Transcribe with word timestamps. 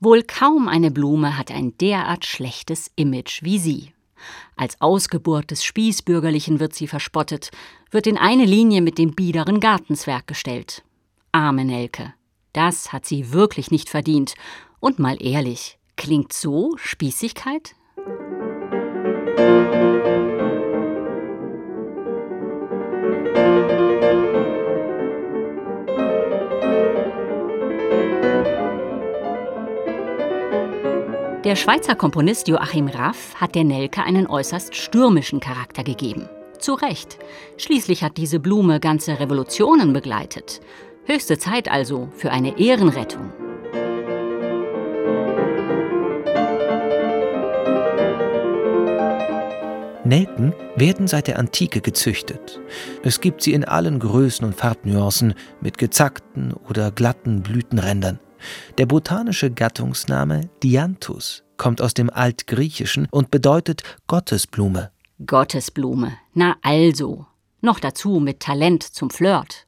Wohl 0.00 0.22
kaum 0.22 0.68
eine 0.68 0.90
Blume 0.90 1.36
hat 1.36 1.50
ein 1.50 1.76
derart 1.78 2.24
schlechtes 2.24 2.90
Image 2.94 3.42
wie 3.42 3.58
sie. 3.58 3.92
Als 4.56 4.80
Ausgeburt 4.80 5.50
des 5.50 5.64
Spießbürgerlichen 5.64 6.60
wird 6.60 6.74
sie 6.74 6.86
verspottet, 6.86 7.50
wird 7.90 8.06
in 8.06 8.16
eine 8.16 8.44
Linie 8.44 8.80
mit 8.80 8.98
dem 8.98 9.14
biederen 9.14 9.60
Gartenzwerg 9.60 10.26
gestellt. 10.26 10.84
Arme 11.32 11.64
Nelke, 11.64 12.14
das 12.52 12.92
hat 12.92 13.06
sie 13.06 13.32
wirklich 13.32 13.70
nicht 13.70 13.88
verdient. 13.88 14.34
Und 14.80 14.98
mal 14.98 15.16
ehrlich, 15.20 15.78
klingt 15.96 16.32
so 16.32 16.76
Spießigkeit? 16.76 17.74
Der 31.48 31.56
Schweizer 31.56 31.94
Komponist 31.94 32.46
Joachim 32.48 32.88
Raff 32.88 33.34
hat 33.36 33.54
der 33.54 33.64
Nelke 33.64 34.02
einen 34.02 34.26
äußerst 34.26 34.76
stürmischen 34.76 35.40
Charakter 35.40 35.82
gegeben. 35.82 36.28
Zu 36.58 36.74
Recht. 36.74 37.18
Schließlich 37.56 38.02
hat 38.02 38.18
diese 38.18 38.38
Blume 38.38 38.80
ganze 38.80 39.18
Revolutionen 39.18 39.94
begleitet. 39.94 40.60
Höchste 41.06 41.38
Zeit 41.38 41.70
also 41.70 42.10
für 42.12 42.32
eine 42.32 42.58
Ehrenrettung. 42.60 43.32
Nelken 50.04 50.52
werden 50.76 51.08
seit 51.08 51.28
der 51.28 51.38
Antike 51.38 51.80
gezüchtet. 51.80 52.60
Es 53.02 53.22
gibt 53.22 53.40
sie 53.42 53.54
in 53.54 53.64
allen 53.64 54.00
Größen 54.00 54.44
und 54.44 54.54
Farbnuancen 54.54 55.32
mit 55.62 55.78
gezackten 55.78 56.52
oder 56.68 56.90
glatten 56.90 57.42
Blütenrändern. 57.42 58.20
Der 58.78 58.86
botanische 58.86 59.50
Gattungsname 59.50 60.48
Dianthus 60.62 61.44
kommt 61.56 61.82
aus 61.82 61.94
dem 61.94 62.10
Altgriechischen 62.10 63.08
und 63.10 63.30
bedeutet 63.30 63.82
Gottesblume. 64.06 64.90
Gottesblume, 65.26 66.16
na 66.34 66.56
also. 66.62 67.26
Noch 67.60 67.80
dazu 67.80 68.20
mit 68.20 68.40
Talent 68.40 68.84
zum 68.84 69.10
Flirt. 69.10 69.66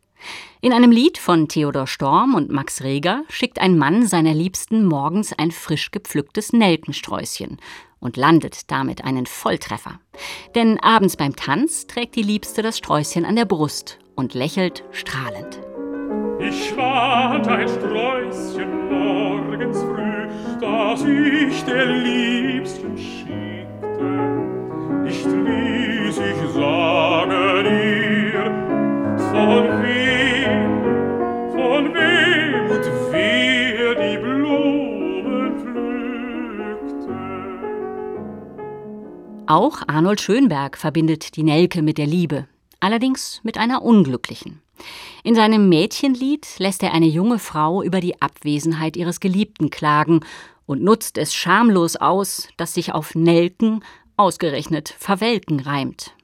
In 0.60 0.72
einem 0.72 0.90
Lied 0.90 1.18
von 1.18 1.48
Theodor 1.48 1.86
Storm 1.86 2.34
und 2.34 2.50
Max 2.50 2.82
Reger 2.82 3.24
schickt 3.28 3.58
ein 3.60 3.78
Mann 3.78 4.06
seiner 4.06 4.34
Liebsten 4.34 4.84
morgens 4.84 5.32
ein 5.32 5.50
frisch 5.50 5.90
gepflücktes 5.90 6.52
Nelkensträußchen 6.52 7.56
und 7.98 8.16
landet 8.16 8.70
damit 8.70 9.04
einen 9.04 9.26
Volltreffer. 9.26 9.98
Denn 10.54 10.78
abends 10.80 11.16
beim 11.16 11.34
Tanz 11.34 11.86
trägt 11.86 12.16
die 12.16 12.22
Liebste 12.22 12.62
das 12.62 12.78
Sträußchen 12.78 13.24
an 13.24 13.36
der 13.36 13.44
Brust 13.44 13.98
und 14.14 14.34
lächelt 14.34 14.84
strahlend. 14.92 15.60
Ich 16.40 16.76
ward 17.30 17.46
ein 17.48 17.68
Sträußchen 17.68 18.88
morgens 18.88 19.78
früh, 19.82 20.26
das 20.60 21.04
ich 21.04 21.64
der 21.64 21.86
Liebsten 21.86 22.98
schickte. 22.98 24.10
Nicht 25.04 25.26
ließ 25.26 26.18
ich 26.18 26.40
sagen 26.52 27.66
ihr, 27.66 28.44
von 29.30 29.64
wem, 29.84 30.60
von 31.52 31.94
wem 31.94 32.52
und 32.74 32.86
wer 33.12 33.94
die 33.94 34.18
Blumen 34.18 35.52
pflückte. 36.80 37.14
Auch 39.46 39.82
Arnold 39.86 40.20
Schönberg 40.20 40.76
verbindet 40.76 41.36
die 41.36 41.44
Nelke 41.44 41.82
mit 41.82 41.96
der 41.96 42.06
Liebe, 42.06 42.48
allerdings 42.80 43.40
mit 43.44 43.56
einer 43.56 43.82
unglücklichen. 43.82 44.62
In 45.22 45.34
seinem 45.34 45.68
Mädchenlied 45.68 46.46
lässt 46.58 46.82
er 46.82 46.92
eine 46.92 47.06
junge 47.06 47.38
Frau 47.38 47.82
über 47.82 48.00
die 48.00 48.20
Abwesenheit 48.20 48.96
ihres 48.96 49.20
Geliebten 49.20 49.70
klagen 49.70 50.20
und 50.66 50.82
nutzt 50.82 51.18
es 51.18 51.34
schamlos 51.34 51.96
aus, 51.96 52.48
dass 52.56 52.74
sich 52.74 52.92
auf 52.92 53.14
Nelken 53.14 53.84
ausgerechnet 54.16 54.94
verwelken 54.98 55.60
reimt. 55.60 56.14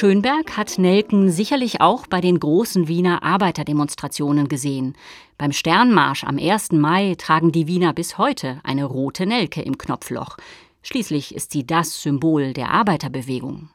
Schönberg 0.00 0.56
hat 0.56 0.78
Nelken 0.78 1.30
sicherlich 1.30 1.82
auch 1.82 2.06
bei 2.06 2.22
den 2.22 2.40
großen 2.40 2.88
Wiener 2.88 3.22
Arbeiterdemonstrationen 3.22 4.48
gesehen. 4.48 4.94
Beim 5.36 5.52
Sternmarsch 5.52 6.24
am 6.24 6.38
1. 6.38 6.72
Mai 6.72 7.16
tragen 7.18 7.52
die 7.52 7.66
Wiener 7.66 7.92
bis 7.92 8.16
heute 8.16 8.60
eine 8.62 8.86
rote 8.86 9.26
Nelke 9.26 9.60
im 9.60 9.76
Knopfloch. 9.76 10.38
Schließlich 10.80 11.34
ist 11.34 11.52
sie 11.52 11.66
das 11.66 12.02
Symbol 12.02 12.54
der 12.54 12.70
Arbeiterbewegung. 12.70 13.68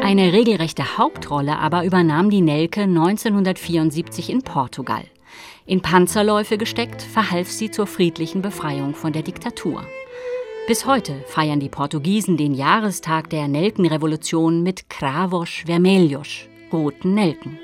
Eine 0.00 0.32
regelrechte 0.32 0.96
Hauptrolle 0.98 1.58
aber 1.58 1.84
übernahm 1.84 2.30
die 2.30 2.42
Nelke 2.42 2.82
1974 2.82 4.30
in 4.30 4.42
Portugal. 4.42 5.02
In 5.66 5.82
Panzerläufe 5.82 6.58
gesteckt, 6.58 7.02
verhalf 7.02 7.50
sie 7.50 7.72
zur 7.72 7.88
friedlichen 7.88 8.40
Befreiung 8.40 8.94
von 8.94 9.12
der 9.12 9.22
Diktatur. 9.22 9.84
Bis 10.68 10.86
heute 10.86 11.24
feiern 11.26 11.58
die 11.58 11.68
Portugiesen 11.68 12.36
den 12.36 12.54
Jahrestag 12.54 13.28
der 13.30 13.48
Nelkenrevolution 13.48 14.62
mit 14.62 14.88
Cravos 14.88 15.62
Vermelhos, 15.66 16.46
roten 16.72 17.14
Nelken. 17.14 17.58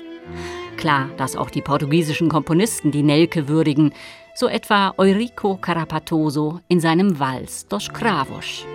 Klar, 0.75 1.09
dass 1.15 1.37
auch 1.37 1.49
die 1.49 1.61
portugiesischen 1.61 2.27
Komponisten 2.27 2.91
die 2.91 3.03
Nelke 3.03 3.47
würdigen, 3.47 3.93
so 4.35 4.49
etwa 4.49 4.93
Eurico 4.97 5.55
Carapatoso 5.55 6.59
in 6.67 6.81
seinem 6.81 7.19
Vals 7.19 7.67
dos 7.67 7.87
Cravos. 7.87 8.65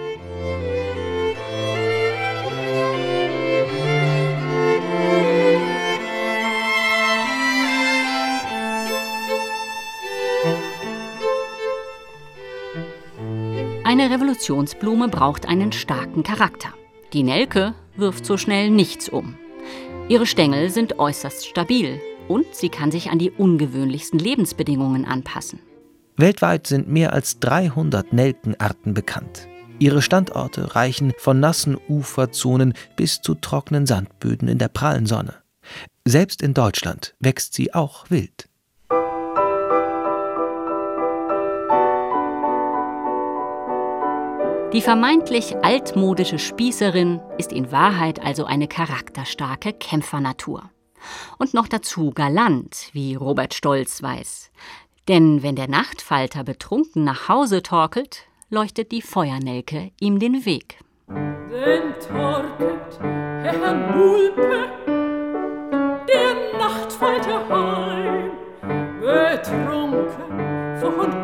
Eine 13.95 14.11
Revolutionsblume 14.11 15.07
braucht 15.07 15.47
einen 15.47 15.71
starken 15.71 16.25
Charakter. 16.25 16.75
Die 17.13 17.23
Nelke 17.23 17.75
wirft 17.97 18.27
so 18.27 18.37
schnell 18.37 18.69
nichts 18.69 19.09
um. 19.09 19.37
Ihre 20.09 20.27
Stängel 20.27 20.71
sind 20.71 20.99
äußerst 20.99 21.47
stabil 21.47 22.01
und 22.27 22.45
sie 22.51 22.71
kann 22.71 22.91
sich 22.91 23.11
an 23.11 23.21
die 23.21 23.31
ungewöhnlichsten 23.31 24.19
Lebensbedingungen 24.19 25.05
anpassen. 25.05 25.61
Weltweit 26.17 26.67
sind 26.67 26.89
mehr 26.89 27.13
als 27.13 27.39
300 27.39 28.13
Nelkenarten 28.13 28.95
bekannt. 28.95 29.47
Ihre 29.79 30.03
Standorte 30.03 30.75
reichen 30.75 31.13
von 31.17 31.39
nassen 31.39 31.77
Uferzonen 31.89 32.75
bis 32.97 33.21
zu 33.21 33.37
trockenen 33.37 33.87
Sandböden 33.87 34.49
in 34.49 34.59
der 34.59 34.71
prallen 34.71 35.07
Sonne. 35.07 35.35
Selbst 36.05 36.43
in 36.43 36.53
Deutschland 36.53 37.15
wächst 37.21 37.55
sie 37.55 37.73
auch 37.73 38.11
wild. 38.11 38.49
Die 44.75 44.83
vermeintlich 44.83 45.55
altmodische 45.63 46.41
Spießerin 46.41 47.21
ist 47.39 47.53
in 47.53 47.71
Wahrheit 47.71 48.21
also 48.21 48.45
eine 48.45 48.67
charakterstarke 48.67 49.73
Kämpfernatur. 49.73 50.69
Und 51.39 51.55
noch 51.55 51.69
dazu 51.69 52.11
galant, 52.11 52.89
wie 52.93 53.15
Robert 53.15 53.55
Stolz 53.55 54.03
weiß. 54.03 54.51
Denn 55.07 55.45
wenn 55.45 55.55
der 55.55 55.69
Nachtfalter 55.69 56.43
betrunken 56.43 57.05
nach 57.05 57.29
Hause 57.29 57.63
torkelt, 57.63 58.27
leuchtet 58.51 58.91
die 58.91 59.01
Feuernelke 59.01 59.93
ihm 60.01 60.19
den 60.19 60.45
Weg. 60.45 60.81
Denn 61.07 61.95
torkelt 62.09 62.99
Herr 62.99 63.75
Mulpe, 63.95 64.71
der 66.09 66.59
Nachtfalter 66.59 67.49
heim, 67.49 68.33
betrunken 69.01 70.77
von 70.81 71.24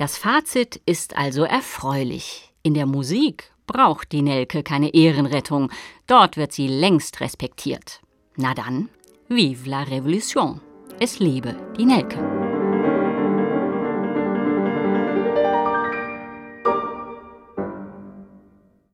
Das 0.00 0.16
Fazit 0.16 0.80
ist 0.86 1.18
also 1.18 1.44
erfreulich. 1.44 2.54
In 2.62 2.72
der 2.72 2.86
Musik 2.86 3.52
braucht 3.66 4.12
die 4.12 4.22
Nelke 4.22 4.62
keine 4.62 4.94
Ehrenrettung. 4.94 5.70
Dort 6.06 6.38
wird 6.38 6.52
sie 6.52 6.68
längst 6.68 7.20
respektiert. 7.20 8.00
Na 8.34 8.54
dann, 8.54 8.88
vive 9.28 9.68
la 9.68 9.82
Revolution! 9.82 10.62
Es 11.02 11.18
lebe 11.18 11.56
die 11.78 11.86
Nelke. 11.86 12.39